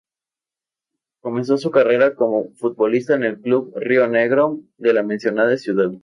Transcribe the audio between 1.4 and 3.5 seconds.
su carrera como futbolista en el